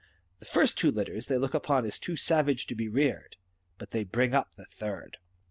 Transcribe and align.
The 0.39 0.45
first 0.47 0.79
two 0.79 0.89
litters 0.89 1.27
they 1.27 1.37
look 1.37 1.53
upon 1.53 1.85
as 1.85 1.99
too 1.99 2.15
savage 2.15 2.65
to 2.65 2.73
be 2.75 2.89
reared, 2.89 3.35
but 3.77 3.91
they 3.91 4.03
bring 4.03 4.33
up 4.33 4.55
the 4.55 4.65
third. 4.65 5.17